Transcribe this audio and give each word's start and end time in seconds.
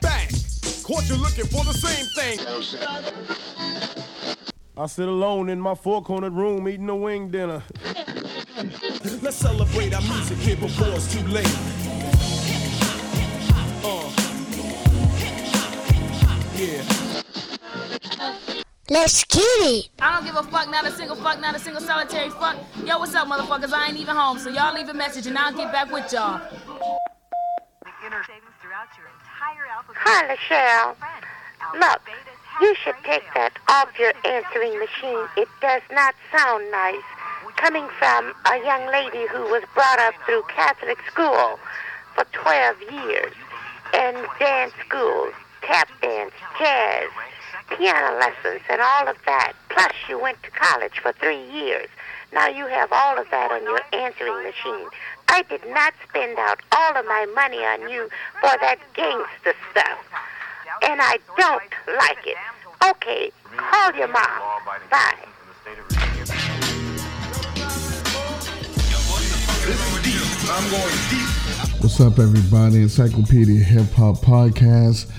Back. 0.00 0.30
Caught 0.82 1.08
you 1.10 1.16
looking 1.16 1.44
for 1.44 1.62
the 1.64 1.74
same 1.74 2.06
thing. 2.14 2.38
I 4.74 4.86
sit 4.86 5.06
alone 5.06 5.50
in 5.50 5.60
my 5.60 5.74
four 5.74 6.02
cornered 6.02 6.32
room 6.32 6.66
eating 6.66 6.88
a 6.88 6.96
wing 6.96 7.28
dinner. 7.30 7.62
Let's 9.20 9.36
celebrate 9.36 9.92
our 9.92 10.00
music 10.00 10.38
here 10.38 10.56
before 10.56 10.88
it's 10.88 11.12
too 11.12 11.26
late. 11.28 11.83
Let's 18.90 19.24
get 19.24 19.40
it. 19.42 19.88
I 19.98 20.16
don't 20.16 20.26
give 20.26 20.36
a 20.36 20.42
fuck, 20.42 20.68
not 20.68 20.86
a 20.86 20.90
single 20.90 21.16
fuck, 21.16 21.40
not 21.40 21.56
a 21.56 21.58
single 21.58 21.80
solitary 21.80 22.28
fuck. 22.28 22.56
Yo, 22.84 22.98
what's 22.98 23.14
up, 23.14 23.26
motherfuckers? 23.26 23.72
I 23.72 23.88
ain't 23.88 23.96
even 23.96 24.14
home, 24.14 24.38
so 24.38 24.50
y'all 24.50 24.74
leave 24.74 24.90
a 24.90 24.94
message 24.94 25.26
and 25.26 25.38
I'll 25.38 25.54
get 25.54 25.72
back 25.72 25.90
with 25.90 26.12
y'all. 26.12 26.38
Hi, 29.96 30.26
Michelle. 30.28 30.96
Look, 31.80 32.00
you 32.60 32.74
should 32.74 32.96
take 33.04 33.24
that 33.34 33.56
off 33.68 33.88
your 33.98 34.12
answering 34.26 34.78
machine. 34.78 35.28
It 35.38 35.48
does 35.62 35.82
not 35.90 36.14
sound 36.30 36.70
nice. 36.70 37.00
Coming 37.56 37.88
from 37.98 38.34
a 38.52 38.58
young 38.66 38.86
lady 38.92 39.26
who 39.28 39.44
was 39.44 39.62
brought 39.72 39.98
up 40.00 40.14
through 40.26 40.42
Catholic 40.48 40.98
school 41.10 41.58
for 42.14 42.26
12 42.32 42.82
years, 42.92 43.32
and 43.94 44.26
dance 44.38 44.74
schools, 44.86 45.32
tap 45.62 45.88
dance, 46.02 46.34
jazz, 46.58 47.08
piano 47.76 48.18
lessons, 48.18 48.62
and 48.68 48.80
all 48.80 49.08
of 49.08 49.16
that. 49.26 49.52
Plus, 49.68 49.92
you 50.08 50.18
went 50.20 50.42
to 50.42 50.50
college 50.50 50.98
for 51.00 51.12
three 51.12 51.42
years. 51.50 51.88
Now 52.32 52.48
you 52.48 52.66
have 52.66 52.90
all 52.92 53.18
of 53.18 53.30
that 53.30 53.52
on 53.52 53.62
your 53.62 53.80
answering 53.92 54.42
machine. 54.42 54.88
I 55.28 55.42
did 55.42 55.66
not 55.68 55.94
spend 56.08 56.38
out 56.38 56.60
all 56.72 56.96
of 56.96 57.06
my 57.06 57.26
money 57.34 57.58
on 57.58 57.88
you 57.88 58.08
for 58.40 58.50
that 58.60 58.78
gangster 58.94 59.54
stuff. 59.70 59.98
And 60.82 61.00
I 61.00 61.18
don't 61.36 61.62
like 61.96 62.26
it. 62.26 62.36
Okay, 62.90 63.30
call 63.56 63.94
your 63.94 64.08
mom. 64.08 64.42
Bye. 64.90 65.14
What's 71.80 72.00
up, 72.00 72.18
everybody? 72.18 72.82
Encyclopedia 72.82 73.62
Hip 73.62 73.90
Hop 73.92 74.16
Podcast. 74.16 75.10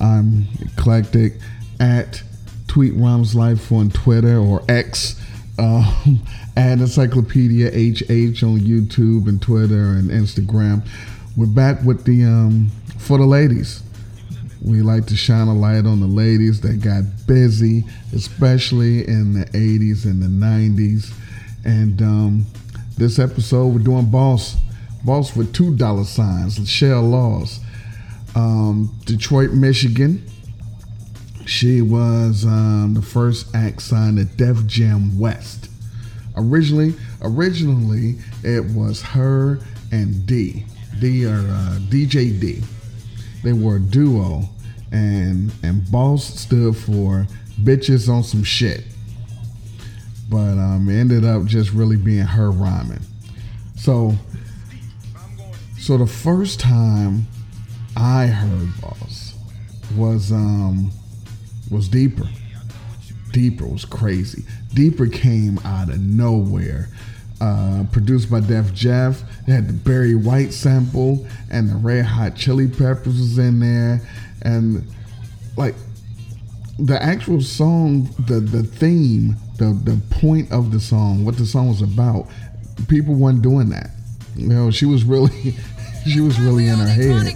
I'm 0.00 0.46
eclectic 0.60 1.34
at 1.80 2.22
Tweet 2.66 2.94
Rhymes 2.94 3.34
Life 3.34 3.70
on 3.72 3.90
Twitter 3.90 4.38
or 4.38 4.62
X, 4.68 5.20
um, 5.58 6.20
at 6.56 6.78
Encyclopedia 6.78 7.68
HH 7.68 8.42
on 8.42 8.60
YouTube 8.60 9.28
and 9.28 9.40
Twitter 9.40 9.92
and 9.92 10.10
Instagram. 10.10 10.86
We're 11.36 11.46
back 11.46 11.82
with 11.82 12.04
the 12.04 12.24
um, 12.24 12.70
for 12.98 13.18
the 13.18 13.26
ladies. 13.26 13.82
We 14.64 14.80
like 14.80 15.06
to 15.06 15.16
shine 15.16 15.48
a 15.48 15.54
light 15.54 15.86
on 15.86 16.00
the 16.00 16.06
ladies 16.06 16.60
that 16.60 16.80
got 16.80 17.02
busy, 17.26 17.84
especially 18.14 19.06
in 19.08 19.32
the 19.32 19.44
80s 19.46 20.04
and 20.04 20.22
the 20.22 20.28
90s. 20.28 21.12
And 21.64 22.00
um, 22.00 22.46
this 22.96 23.18
episode, 23.18 23.68
we're 23.68 23.80
doing 23.80 24.08
Boss. 24.08 24.56
Boss 25.04 25.34
with 25.34 25.52
two 25.52 25.74
dollar 25.76 26.04
signs, 26.04 26.58
Lichelle 26.58 27.10
Laws. 27.10 27.58
Um, 28.36 28.94
Detroit, 29.04 29.50
Michigan. 29.50 30.24
She 31.46 31.82
was 31.82 32.44
um, 32.44 32.94
the 32.94 33.02
first 33.02 33.54
act 33.54 33.82
signed 33.82 34.18
at 34.18 34.36
Def 34.36 34.66
Jam 34.66 35.18
West. 35.18 35.68
Originally, 36.36 36.94
originally 37.20 38.16
it 38.42 38.64
was 38.74 39.02
her 39.02 39.58
and 39.90 40.26
D, 40.26 40.64
D 41.00 41.26
or 41.26 41.38
uh, 41.38 41.78
DJ 41.90 42.38
D. 42.38 42.62
They 43.42 43.52
were 43.52 43.76
a 43.76 43.80
duo, 43.80 44.44
and 44.92 45.52
and 45.62 45.90
Boss 45.90 46.24
stood 46.40 46.76
for 46.76 47.26
bitches 47.60 48.08
on 48.08 48.22
some 48.22 48.44
shit. 48.44 48.84
But 50.30 50.58
um, 50.58 50.88
ended 50.88 51.24
up 51.24 51.44
just 51.44 51.72
really 51.72 51.96
being 51.96 52.24
her 52.24 52.50
rhyming. 52.50 53.02
So, 53.76 54.14
so 55.78 55.98
the 55.98 56.06
first 56.06 56.60
time 56.60 57.26
I 57.96 58.26
heard 58.26 58.70
Boss 58.80 59.34
was 59.96 60.32
um 60.32 60.90
was 61.72 61.88
Deeper. 61.88 62.28
Deeper 63.32 63.66
was 63.66 63.84
crazy. 63.84 64.44
Deeper 64.74 65.06
came 65.06 65.58
out 65.64 65.88
of 65.88 66.00
nowhere. 66.00 66.88
Uh, 67.40 67.84
produced 67.90 68.30
by 68.30 68.38
Def 68.38 68.72
Jef. 68.72 69.22
It 69.48 69.50
had 69.50 69.66
the 69.66 69.72
Barry 69.72 70.14
White 70.14 70.52
sample 70.52 71.26
and 71.50 71.68
the 71.68 71.74
Red 71.74 72.04
Hot 72.04 72.36
Chili 72.36 72.68
Peppers 72.68 73.18
was 73.18 73.36
in 73.36 73.58
there, 73.58 74.00
and 74.42 74.86
like 75.56 75.74
the 76.78 77.02
actual 77.02 77.40
song, 77.40 78.08
the 78.28 78.38
the 78.38 78.62
theme, 78.62 79.34
the 79.58 79.76
the 79.84 80.00
point 80.20 80.52
of 80.52 80.70
the 80.70 80.78
song, 80.78 81.24
what 81.24 81.36
the 81.36 81.44
song 81.44 81.68
was 81.68 81.82
about, 81.82 82.28
people 82.86 83.14
weren't 83.14 83.42
doing 83.42 83.70
that. 83.70 83.90
You 84.36 84.48
know, 84.48 84.70
she 84.70 84.86
was 84.86 85.04
really, 85.04 85.54
she 86.06 86.20
was 86.20 86.38
really 86.40 86.68
in 86.68 86.78
her 86.78 86.86
head. 86.86 87.26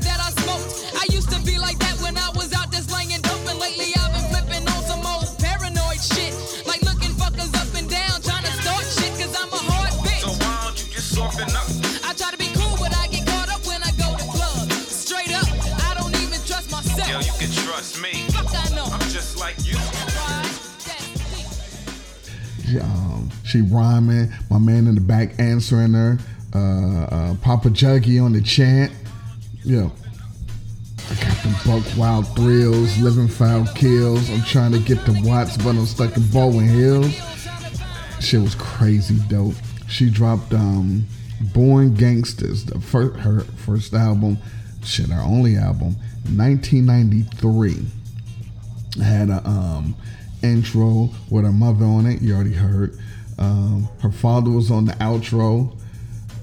Myself. 17.46 17.54
Yo, 17.54 17.54
you 17.54 17.54
can 17.54 17.64
trust 17.64 18.02
me. 18.02 18.12
Fuck, 18.32 18.54
I 18.54 18.74
know. 18.74 18.84
I'm 18.84 19.00
just 19.10 19.38
like 19.38 19.56
you. 19.64 19.76
Why? 19.76 20.42
That's 20.84 21.24
deep. 22.64 22.66
She, 22.66 22.78
um, 22.80 23.30
she 23.44 23.60
rhyming. 23.62 24.32
My 24.50 24.58
man 24.58 24.86
in 24.86 24.94
the 24.94 25.00
back 25.00 25.38
answering 25.38 25.92
her. 25.94 26.18
Uh, 26.54 27.04
uh, 27.04 27.34
Papa 27.42 27.68
Juggy 27.68 28.22
on 28.22 28.32
the 28.32 28.40
chant. 28.40 28.92
Yo, 29.64 29.90
I 31.10 31.14
got 31.14 31.36
the 31.42 31.60
buck 31.66 31.98
wild 31.98 32.34
thrills, 32.36 32.96
living 32.98 33.28
foul 33.28 33.66
kills. 33.74 34.30
I'm 34.30 34.42
trying 34.42 34.72
to 34.72 34.78
get 34.78 35.04
the 35.04 35.20
Watts, 35.24 35.56
but 35.56 35.70
I'm 35.70 35.86
stuck 35.86 36.16
in 36.16 36.26
Baldwin 36.28 36.68
Hills. 36.68 37.14
Shit 38.20 38.40
was 38.40 38.54
crazy 38.54 39.18
dope. 39.28 39.54
She 39.88 40.08
dropped 40.08 40.54
um, 40.54 41.04
Born 41.52 41.94
Gangstaz, 41.96 42.64
the 42.66 42.80
first 42.80 43.20
her 43.20 43.40
first 43.40 43.92
album, 43.92 44.38
shit, 44.82 45.08
her 45.08 45.20
only 45.20 45.56
album, 45.56 45.96
1993 46.34 47.86
had 49.02 49.30
a 49.30 49.46
um, 49.46 49.94
intro 50.42 51.10
with 51.30 51.44
her 51.44 51.52
mother 51.52 51.84
on 51.84 52.06
it. 52.06 52.22
You 52.22 52.34
already 52.34 52.54
heard. 52.54 52.98
Um, 53.38 53.88
her 54.00 54.10
father 54.12 54.50
was 54.50 54.70
on 54.70 54.86
the 54.86 54.92
outro. 54.94 55.76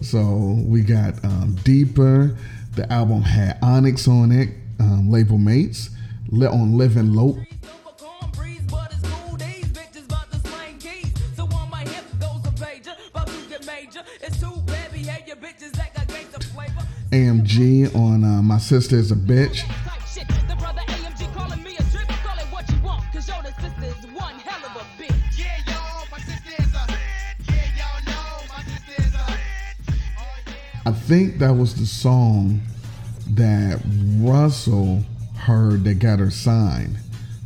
So 0.02 0.62
we 0.66 0.82
got 0.82 1.24
um, 1.24 1.56
Deeper. 1.64 2.38
The 2.76 2.92
album 2.92 3.22
had 3.22 3.58
Onyx 3.62 4.08
on 4.08 4.32
it, 4.32 4.50
um, 4.80 5.10
label 5.10 5.38
mates, 5.38 5.90
lit 6.30 6.50
on 6.50 6.78
Living 6.78 7.14
Lope. 7.14 7.38
Y'all 17.14 18.18
know 18.18 18.42
my 18.42 18.58
sister 18.58 18.98
is 18.98 19.12
a 19.12 19.16
Bitch. 19.16 19.64
I 30.86 30.92
think 30.92 31.38
that 31.38 31.52
was 31.52 31.76
the 31.76 31.86
song 31.86 32.62
that 33.30 33.80
Russell 34.18 35.04
heard 35.38 35.84
that 35.84 36.00
got 36.00 36.18
her 36.18 36.32
signed. 36.32 36.98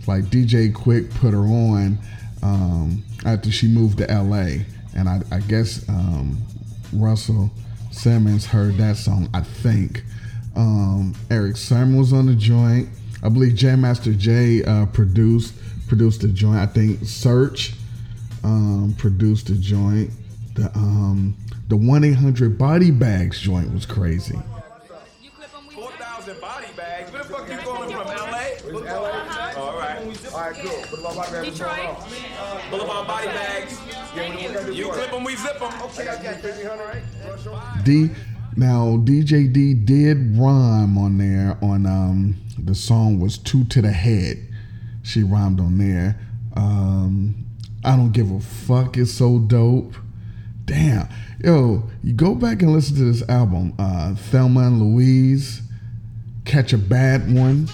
Like 0.08 0.26
DJ 0.26 0.72
Quik 0.72 1.14
put 1.16 1.34
her 1.34 1.40
on 1.40 1.98
um, 2.42 3.04
after 3.26 3.52
she 3.52 3.68
moved 3.68 3.98
to 3.98 4.06
LA, 4.06 4.64
and 4.96 5.10
I, 5.10 5.22
I 5.30 5.40
guess 5.42 5.88
um, 5.90 6.38
Russell 6.94 7.52
Simmons 7.98 8.46
heard 8.46 8.78
that 8.78 8.96
song. 8.98 9.30
I 9.34 9.42
think 9.42 10.04
um, 10.56 11.16
Erick 11.32 11.58
Sermon 11.58 11.98
was 11.98 12.14
on 12.14 12.28
the 12.28 12.36
joint. 12.36 12.90
I 13.24 13.30
believe 13.30 13.56
Jam 13.56 13.82
Master 13.82 14.14
Jay 14.14 14.64
uh, 14.64 14.86
produced 14.86 15.56
produced 15.88 16.22
the 16.22 16.28
joint. 16.28 16.58
I 16.58 16.68
think 16.68 17.04
Search 17.04 17.74
um, 18.44 18.94
produced 18.98 19.48
the 19.48 19.56
joint. 19.56 20.12
The 20.54 20.72
um, 20.76 21.36
the 21.68 21.76
one 21.76 22.04
eight 22.04 22.16
hundred 22.16 22.58
body 22.58 22.92
bags 22.92 23.40
joint 23.40 23.74
was 23.74 23.86
crazy. 23.86 24.40
4,000 26.40 26.42
body 26.42 26.74
bags. 26.76 27.12
Where 27.12 27.24
the 27.24 27.30
fuck 27.30 27.50
you 27.50 27.58
calling 27.58 27.90
from? 27.90 28.08
LA? 28.08 28.82
LA? 28.82 29.54
All 29.58 29.78
right. 29.78 30.34
All 30.34 30.40
right, 30.40 30.56
cool. 30.56 30.84
But 30.92 31.00
about 31.00 31.16
my 31.16 31.30
baby, 31.32 31.52
Detroit. 31.52 31.98
Boulevard 32.72 33.08
body 33.08 33.28
bags. 33.28 33.78
Thank 34.16 34.42
you. 34.42 34.74
You 34.74 34.90
clip 34.92 35.12
them, 35.12 35.24
we 35.24 35.36
zip 35.36 35.60
them. 35.60 35.72
I 35.72 36.04
got 36.04 36.24
you. 36.24 36.30
1500, 36.30 36.86
right? 36.86 37.04
You 37.22 37.30
wanna 37.30 37.42
show 37.42 37.54
me? 37.54 37.84
D 37.84 38.10
Now 38.56 38.98
DJ 38.98 39.52
D 39.52 39.74
did 39.74 40.38
rhyme 40.38 40.98
on 40.98 41.18
there 41.18 41.58
on 41.62 41.86
um 41.86 42.36
the 42.58 42.76
song 42.76 43.20
was 43.20 43.38
two 43.38 43.64
to 43.66 43.82
the 43.82 43.92
head. 43.92 44.38
She 45.04 45.24
rhymed 45.24 45.60
on 45.60 45.78
there. 45.78 46.20
Um 46.56 47.46
I 47.84 47.96
don't 47.96 48.12
give 48.12 48.32
a 48.32 48.40
fuck. 48.40 48.98
It's 48.98 49.12
so 49.12 49.40
dope. 49.40 49.96
Damn. 50.66 51.08
Yo, 51.44 51.84
you 52.04 52.14
go 52.14 52.36
back 52.36 52.62
and 52.62 52.74
listen 52.74 52.96
to 52.98 53.06
this 53.06 53.28
album. 53.30 53.74
Uh 53.80 54.16
Thelma 54.16 54.68
and 54.68 54.82
Louise. 54.82 55.62
Catch 56.48 56.72
a 56.72 56.78
bad 56.78 57.30
one. 57.30 57.68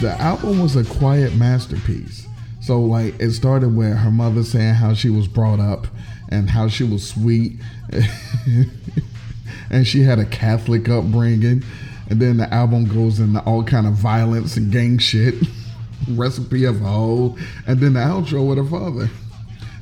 the 0.00 0.14
album 0.20 0.60
was 0.60 0.76
a 0.76 0.84
quiet 0.84 1.34
masterpiece. 1.34 2.28
So 2.60 2.80
like 2.80 3.18
it 3.18 3.32
started 3.32 3.74
with 3.76 3.96
her 3.96 4.12
mother 4.12 4.44
saying 4.44 4.74
how 4.74 4.94
she 4.94 5.10
was 5.10 5.26
brought 5.26 5.58
up 5.58 5.88
and 6.28 6.48
how 6.48 6.68
she 6.68 6.84
was 6.84 7.04
sweet 7.04 7.58
and 9.70 9.84
she 9.88 10.02
had 10.02 10.20
a 10.20 10.24
Catholic 10.24 10.88
upbringing. 10.88 11.64
And 12.08 12.20
then 12.20 12.38
the 12.38 12.52
album 12.52 12.86
goes 12.86 13.20
into 13.20 13.40
all 13.40 13.62
kind 13.62 13.86
of 13.86 13.94
violence 13.94 14.56
and 14.56 14.72
gang 14.72 14.98
shit. 14.98 15.34
Recipe 16.08 16.64
of 16.64 16.80
a 16.80 16.84
hoe. 16.84 17.36
And 17.66 17.80
then 17.80 17.94
the 17.94 18.00
outro 18.00 18.48
with 18.48 18.58
her 18.58 18.64
father. 18.64 19.10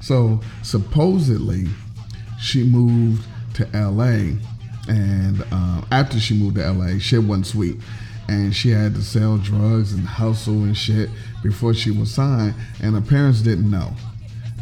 So 0.00 0.40
supposedly 0.62 1.66
she 2.40 2.64
moved 2.64 3.26
to 3.54 3.64
LA 3.74 4.36
and 4.88 5.44
uh, 5.50 5.82
after 5.90 6.20
she 6.20 6.34
moved 6.34 6.56
to 6.56 6.70
LA, 6.70 6.98
shit 6.98 7.22
wasn't 7.22 7.46
sweet 7.46 7.76
and 8.28 8.54
she 8.54 8.70
had 8.70 8.94
to 8.94 9.02
sell 9.02 9.38
drugs 9.38 9.92
and 9.92 10.06
hustle 10.06 10.64
and 10.64 10.76
shit 10.76 11.10
before 11.42 11.74
she 11.74 11.90
was 11.90 12.12
signed 12.12 12.54
and 12.82 12.94
her 12.94 13.00
parents 13.00 13.40
didn't 13.40 13.70
know 13.70 13.92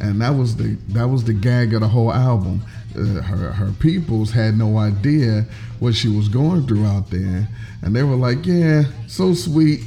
and 0.00 0.20
that 0.20 0.30
was 0.30 0.56
the 0.56 0.76
that 0.88 1.08
was 1.08 1.24
the 1.24 1.32
gag 1.32 1.72
of 1.74 1.80
the 1.80 1.88
whole 1.88 2.12
album 2.12 2.62
uh, 2.96 3.22
her 3.22 3.52
her 3.52 3.72
peoples 3.72 4.30
had 4.30 4.56
no 4.56 4.78
idea 4.78 5.46
what 5.80 5.94
she 5.94 6.08
was 6.08 6.28
going 6.28 6.66
through 6.66 6.84
out 6.86 7.10
there. 7.10 7.48
And 7.82 7.94
they 7.94 8.02
were 8.02 8.16
like 8.16 8.46
yeah 8.46 8.84
so 9.06 9.34
sweet. 9.34 9.80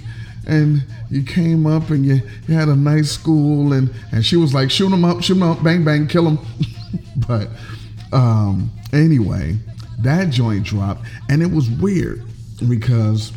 And 0.45 0.83
you 1.09 1.23
came 1.23 1.65
up 1.65 1.89
and 1.89 2.05
you, 2.05 2.21
you 2.47 2.55
had 2.55 2.69
a 2.69 2.75
nice 2.75 3.11
school. 3.11 3.73
And 3.73 3.93
and 4.11 4.25
she 4.25 4.37
was 4.37 4.53
like 4.53 4.71
shoot 4.71 4.89
them 4.89 5.05
up 5.05 5.23
shoot 5.23 5.35
them 5.35 5.43
up 5.43 5.63
bang 5.63 5.83
bang 5.83 6.07
kill 6.07 6.25
them 6.25 6.39
but 7.27 7.49
um 8.13 8.71
anyway 8.93 9.57
that 9.99 10.29
joint 10.29 10.63
dropped. 10.63 11.01
And 11.29 11.41
it 11.41 11.51
was 11.51 11.69
weird 11.69 12.23
because 12.67 13.33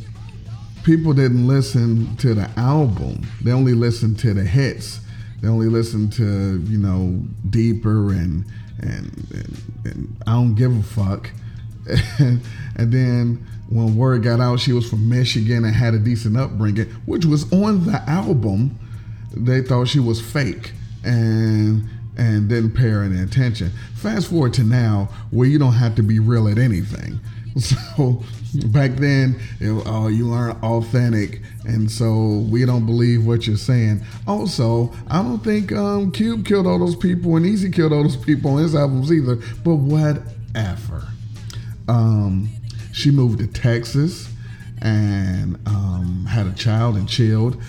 people 0.85 1.13
didn't 1.13 1.47
listen 1.47 2.17
to 2.19 2.35
the 2.35 2.51
album. 2.57 3.27
They 3.43 3.53
only 3.53 3.75
listened 3.75 4.19
to 4.21 4.35
the 4.35 4.45
hits. 4.45 5.01
They 5.41 5.49
only 5.49 5.69
listened 5.69 6.13
to 6.15 6.63
you 6.63 6.79
know 6.79 7.23
deeper 7.49 8.13
and 8.13 8.45
and 8.81 9.27
and, 9.33 9.83
and 9.85 10.23
I 10.27 10.33
don't 10.33 10.55
give 10.55 10.77
a 10.77 10.83
fuck. 10.83 11.31
and, 12.19 12.43
then 12.77 13.47
when 13.69 13.97
word 13.97 14.23
got 14.23 14.39
out 14.39 14.61
she 14.61 14.73
was 14.73 14.89
from 14.89 15.09
Michigan 15.09 15.65
and 15.65 15.75
had 15.75 15.95
a 15.95 15.99
decent 15.99 16.37
upbringing, 16.37 16.87
which 17.07 17.25
was 17.25 17.51
on 17.53 17.85
the 17.85 18.03
album, 18.09 18.79
they 19.35 19.63
thought 19.63 19.89
she 19.89 19.99
was 19.99 20.21
fake 20.21 20.73
and 21.05 21.89
and 22.17 22.49
didn't 22.49 22.73
pay 22.73 22.91
her 22.91 23.03
any 23.03 23.21
attention. 23.21 23.73
Fast 23.95 24.29
forward 24.29 24.53
to 24.55 24.63
now, 24.63 25.09
where 25.31 25.49
you 25.49 25.59
don't 25.59 25.73
have 25.73 25.95
to 25.95 26.03
be 26.03 26.19
real 26.19 26.49
at 26.49 26.59
anything. 26.59 27.19
So 27.61 28.23
back 28.67 28.93
then, 28.93 29.41
it, 29.61 29.71
oh, 29.87 30.09
you 30.09 30.33
aren't 30.33 30.63
authentic, 30.63 31.43
and 31.65 31.91
so 31.91 32.45
we 32.51 32.65
don't 32.65 32.87
believe 32.87 33.27
what 33.27 33.47
you're 33.47 33.57
saying. 33.57 34.03
Also, 34.27 34.93
I 35.09 35.23
don't 35.23 35.43
think 35.43 35.73
um, 35.73 36.11
Cube 36.11 36.47
killed 36.47 36.67
all 36.67 36.79
those 36.79 36.97
people 36.97 37.37
and 37.37 37.47
Eazy 37.47 37.73
killed 37.73 37.93
all 37.93 38.03
those 38.03 38.17
people 38.17 38.53
on 38.53 38.63
his 38.63 38.75
albums 38.75 39.13
either. 39.13 39.37
But 39.65 39.77
whatever. 39.77 41.09
Um, 41.89 42.49
she 42.93 43.11
moved 43.11 43.39
to 43.39 43.47
Texas 43.47 44.29
and 44.83 45.57
um, 45.67 46.27
had 46.29 46.47
a 46.47 46.53
child 46.53 46.97
and 46.97 47.09
chilled. 47.09 47.61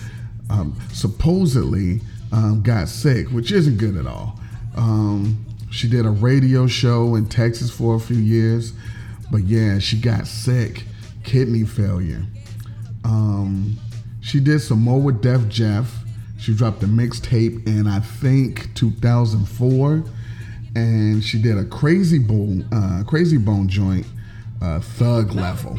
Um, 0.50 0.76
supposedly 0.92 2.00
um, 2.32 2.62
got 2.62 2.88
sick, 2.88 3.28
which 3.28 3.52
isn't 3.52 3.78
good 3.78 3.96
at 3.96 4.06
all. 4.06 4.38
Um, 4.76 5.44
she 5.70 5.88
did 5.88 6.04
a 6.04 6.10
radio 6.10 6.66
show 6.66 7.14
in 7.14 7.26
Texas 7.26 7.70
for 7.70 7.94
a 7.94 8.00
few 8.00 8.18
years, 8.18 8.72
but 9.32 9.44
yeah, 9.44 9.78
she 9.78 9.98
got 9.98 10.26
sick, 10.26 10.84
kidney 11.24 11.64
failure. 11.64 12.22
Um, 13.02 13.78
she 14.20 14.38
did 14.38 14.60
some 14.60 14.80
more 14.80 15.00
with 15.00 15.22
Def 15.22 15.48
Jef. 15.48 15.90
She 16.38 16.54
dropped 16.54 16.82
a 16.82 16.86
mixtape 16.86 17.66
in 17.66 17.86
I 17.86 18.00
think 18.00 18.74
2004, 18.74 20.04
and 20.76 21.24
she 21.24 21.40
did 21.40 21.56
a 21.56 21.64
Krayzie 21.64 22.24
Bone, 22.24 22.68
uh, 22.70 23.04
Krayzie 23.04 23.42
Bone 23.42 23.68
joint, 23.68 24.06
uh, 24.60 24.80
Thug 24.80 25.32
Level. 25.32 25.78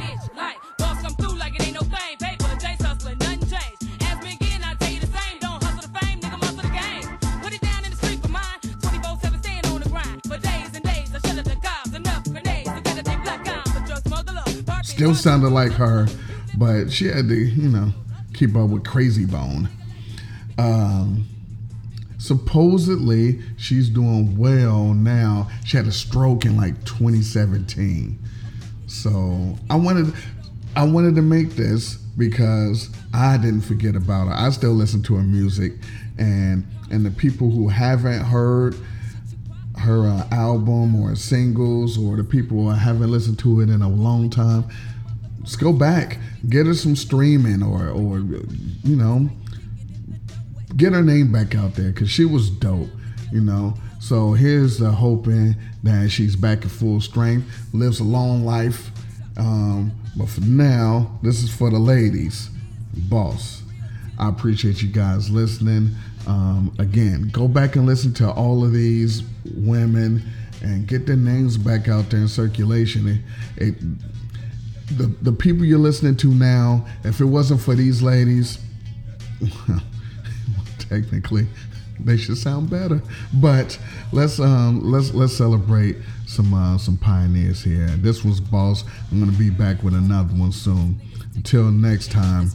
Still 15.03 15.15
sounded 15.15 15.49
like 15.49 15.73
her, 15.73 16.07
but 16.57 16.89
she 16.89 17.07
had 17.07 17.27
to, 17.27 17.35
you 17.35 17.67
know, 17.67 17.91
keep 18.33 18.55
up 18.55 18.69
with 18.69 18.83
Krayzie 18.83 19.29
Bone. 19.29 19.67
Um, 20.57 21.27
supposedly, 22.17 23.41
she's 23.57 23.89
doing 23.89 24.37
well 24.37 24.93
now. 24.93 25.49
She 25.65 25.75
had 25.75 25.87
a 25.87 25.91
stroke 25.91 26.45
in 26.45 26.55
like 26.55 26.85
2017. 26.85 28.17
So 28.87 29.57
I 29.69 29.75
wanted, 29.75 30.13
I 30.77 30.85
wanted 30.85 31.15
to 31.15 31.21
make 31.21 31.49
this 31.49 31.95
because 31.95 32.89
I 33.13 33.35
didn't 33.35 33.63
forget 33.63 33.97
about 33.97 34.29
her. 34.29 34.33
I 34.33 34.51
still 34.51 34.71
listen 34.71 35.03
to 35.03 35.15
her 35.15 35.23
music, 35.23 35.73
and 36.17 36.65
and 36.91 37.05
the 37.05 37.11
people 37.11 37.51
who 37.51 37.67
haven't 37.67 38.21
heard 38.21 38.73
her 39.79 40.07
uh, 40.07 40.25
album 40.31 40.95
or 40.95 41.13
singles, 41.17 41.97
or 41.97 42.15
the 42.15 42.23
people 42.23 42.55
who 42.55 42.69
haven't 42.69 43.11
listened 43.11 43.37
to 43.39 43.59
it 43.59 43.69
in 43.69 43.81
a 43.81 43.89
long 43.89 44.29
time, 44.29 44.63
just 45.43 45.59
go 45.59 45.73
back, 45.73 46.19
get 46.49 46.65
her 46.65 46.73
some 46.73 46.95
streaming, 46.95 47.61
or 47.61 47.89
or 47.89 48.19
you 48.19 48.95
know, 48.95 49.29
get 50.75 50.93
her 50.93 51.03
name 51.03 51.31
back 51.31 51.55
out 51.55 51.75
there 51.75 51.91
because 51.91 52.09
she 52.09 52.25
was 52.25 52.49
dope, 52.49 52.89
you 53.31 53.41
know. 53.41 53.73
So 53.99 54.33
here's 54.33 54.81
uh, 54.81 54.91
hoping 54.91 55.55
that 55.83 56.09
she's 56.09 56.35
back 56.35 56.65
at 56.65 56.71
full 56.71 56.99
strength, 56.99 57.49
lives 57.73 57.99
a 57.99 58.03
long 58.03 58.45
life. 58.45 58.91
Um, 59.37 59.93
but 60.15 60.29
for 60.29 60.41
now, 60.41 61.19
this 61.23 61.41
is 61.41 61.53
for 61.53 61.69
the 61.69 61.79
ladies, 61.79 62.49
boss. 63.09 63.63
I 64.19 64.29
appreciate 64.29 64.81
you 64.81 64.89
guys 64.89 65.29
listening. 65.29 65.95
Um, 66.27 66.73
again, 66.79 67.29
go 67.31 67.47
back 67.47 67.75
and 67.75 67.85
listen 67.85 68.13
to 68.15 68.31
all 68.31 68.63
of 68.63 68.73
these 68.73 69.23
women 69.55 70.23
and 70.61 70.87
get 70.87 71.05
their 71.05 71.17
names 71.17 71.57
back 71.57 71.87
out 71.87 72.09
there 72.09 72.21
in 72.21 72.27
circulation. 72.27 73.07
It, 73.07 73.67
it, 73.67 73.75
the 74.91 75.13
the 75.21 75.31
people 75.31 75.65
you're 75.65 75.79
listening 75.79 76.15
to 76.17 76.27
now, 76.27 76.85
if 77.03 77.19
it 77.19 77.25
wasn't 77.25 77.61
for 77.61 77.75
these 77.75 78.01
ladies, 78.01 78.59
well, 79.67 79.81
technically 80.79 81.47
they 81.99 82.17
should 82.17 82.37
sound 82.37 82.69
better. 82.69 83.01
But 83.33 83.77
let's 84.11 84.39
um 84.39 84.81
let's 84.83 85.13
let's 85.13 85.33
celebrate 85.33 85.97
some 86.27 86.53
uh, 86.53 86.77
some 86.77 86.97
pioneers 86.97 87.63
here. 87.63 87.87
This 87.97 88.23
was 88.23 88.39
Boss. 88.39 88.83
I'm 89.11 89.19
gonna 89.19 89.37
be 89.37 89.49
back 89.49 89.83
with 89.83 89.93
another 89.93 90.33
one 90.33 90.51
soon. 90.51 90.99
Until 91.35 91.71
next 91.71 92.11
time. 92.11 92.49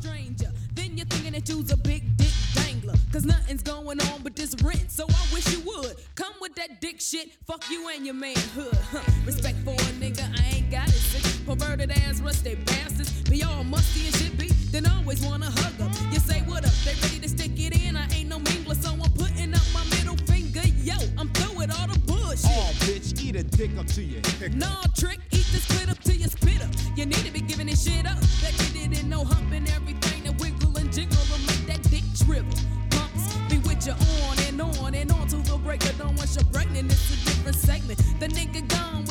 Cause 3.11 3.25
nothing's 3.25 3.63
going 3.63 4.01
on 4.01 4.23
but 4.23 4.37
this 4.37 4.55
rent. 4.63 4.91
So 4.91 5.05
I 5.09 5.35
wish 5.35 5.53
you 5.53 5.63
would 5.67 5.97
come 6.15 6.35
with 6.41 6.55
that 6.57 6.81
dick 6.81 7.01
shit. 7.01 7.33
Fuck 7.47 7.69
you 7.71 7.89
and 7.89 8.05
your 8.05 8.15
manhood. 8.15 8.77
Huh. 8.93 9.01
Respect 9.25 9.59
for 9.65 9.71
a 9.71 9.93
nigga, 9.99 10.23
I 10.39 10.57
ain't 10.57 10.71
got 10.71 10.89
it. 10.89 11.18
Perverted 11.49 11.91
ass, 11.91 12.21
rusty 12.21 12.57
bastards. 12.57 13.23
Be 13.23 13.43
all 13.43 13.65
musty 13.65 14.05
and 14.05 14.15
shit 14.17 14.37
be. 14.37 14.49
Then 14.71 14.85
always 14.85 15.25
wanna 15.25 15.47
hug 15.47 15.73
them. 15.79 15.91
You 16.13 16.21
say 16.21 16.43
what 16.43 16.67
up? 16.67 16.73
They 16.85 16.93
ready 17.01 17.21
to 17.21 17.29
stick 17.31 17.53
it 17.57 17.73
in. 17.83 17.97
I 17.97 18.07
ain't 18.13 18.29
no 18.29 18.39
mingler, 18.39 18.77
so 18.77 18.91
I'm 18.91 19.11
putting 19.13 19.55
up 19.55 19.63
my 19.73 19.83
middle 19.97 20.19
finger. 20.27 20.61
Yo, 20.85 20.93
I'm 21.17 21.31
through 21.31 21.57
with 21.57 21.73
all 21.81 21.89
the 21.89 21.99
bullshit. 22.01 22.51
Oh, 22.53 22.71
bitch, 22.85 23.19
eat 23.25 23.35
a 23.37 23.45
dick 23.45 23.71
up 23.79 23.87
to 23.87 24.03
your 24.03 24.21
hick. 24.37 24.53
Nah, 24.57 24.83
trick, 24.95 25.21
eat 25.31 25.47
this 25.51 25.65
spit 25.65 25.89
up 25.89 25.99
till 26.01 26.17
you 26.17 26.29
spit 26.29 26.63
up. 26.63 26.69
You 26.97 27.07
need 27.07 27.25
to 27.25 27.33
be 27.33 27.41
giving 27.41 27.69
this 27.69 27.83
shit 27.83 28.05
up. 28.05 28.21
That 28.43 28.53
kid 28.59 28.91
didn't 28.93 29.09
know 29.09 29.25
humping 29.25 29.67
everything 29.71 30.25
that 30.25 30.39
wiggle 30.39 30.77
and 30.77 30.93
jiggle 30.93 31.17
and 31.33 31.47
make 31.47 31.65
that 31.65 31.83
dick 31.89 32.05
shrivel. 32.15 32.53
Pumps 32.91 33.33
be 33.49 33.57
with 33.65 33.87
you 33.87 33.95
on 34.29 34.37
and 34.49 34.61
on 34.61 34.95
and 34.95 35.11
on 35.13 35.27
till 35.27 35.41
the 35.41 35.57
break 35.57 35.83
of 35.87 35.97
dawn. 35.97 36.15
Once 36.17 36.37
you're 36.37 36.45
pregnant, 36.53 36.93
it's 36.93 37.09
a 37.09 37.17
different 37.25 37.57
segment. 37.57 37.99
The 38.21 38.29
nigga 38.29 38.69
gone 38.69 39.08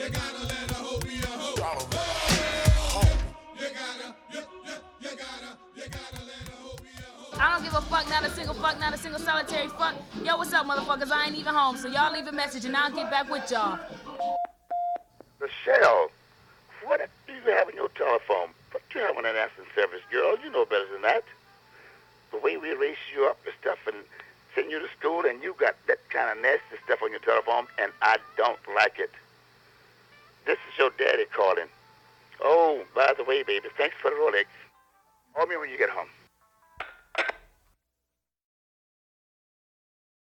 I 0.00 0.04
don't 7.52 7.64
give 7.64 7.74
a 7.74 7.80
fuck, 7.80 8.08
not 8.08 8.24
a 8.24 8.30
single 8.30 8.54
fuck, 8.54 8.78
not 8.78 8.94
a 8.94 8.96
single 8.96 9.18
solitary 9.18 9.66
fuck. 9.66 9.96
Yo, 10.22 10.36
what's 10.36 10.52
up, 10.52 10.66
motherfuckers? 10.66 11.10
I 11.10 11.26
ain't 11.26 11.36
even 11.36 11.52
home, 11.52 11.76
so 11.76 11.88
y'all 11.88 12.12
leave 12.12 12.28
a 12.28 12.32
message 12.32 12.64
and 12.64 12.76
I'll 12.76 12.92
get 12.92 13.10
back 13.10 13.28
with 13.28 13.50
y'all. 13.50 13.76
Michelle, 15.40 16.12
what 16.84 17.00
do 17.26 17.32
you 17.32 17.52
have 17.52 17.68
in 17.68 17.74
your 17.74 17.88
telephone? 17.88 18.50
What 18.70 18.82
you 18.94 19.00
have 19.00 19.16
an 19.16 19.24
that 19.24 19.34
answering 19.34 19.66
service, 19.74 20.02
girl. 20.12 20.36
You 20.44 20.50
know 20.52 20.64
better 20.64 20.86
than 20.92 21.02
that. 21.02 21.24
The 22.30 22.38
way 22.38 22.56
we 22.56 22.70
raise 22.72 22.96
you 23.12 23.26
up 23.26 23.38
and 23.44 23.54
stuff 23.60 23.78
and 23.88 23.96
send 24.54 24.70
you 24.70 24.78
to 24.78 24.88
school 24.96 25.26
and 25.26 25.42
you 25.42 25.56
got 25.58 25.74
that 25.88 25.98
kind 26.10 26.30
of 26.30 26.40
nasty 26.40 26.76
stuff 26.84 27.02
on 27.02 27.10
your 27.10 27.20
telephone 27.20 27.66
and 27.82 27.90
I 28.00 28.18
don't 28.36 28.60
like 28.76 29.00
it. 29.00 29.10
This 30.48 30.56
is 30.72 30.78
your 30.78 30.88
daddy 30.96 31.26
calling. 31.26 31.66
Oh, 32.42 32.82
by 32.94 33.12
the 33.18 33.22
way, 33.22 33.42
baby, 33.42 33.68
thanks 33.76 33.96
for 34.00 34.10
the 34.10 34.16
Rolex. 34.16 34.46
Call 35.34 35.46
me 35.46 35.58
when 35.58 35.68
you 35.68 35.76
get 35.76 35.90
home. 35.90 36.08